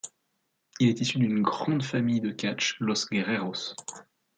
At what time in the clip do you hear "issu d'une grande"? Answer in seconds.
0.99-1.83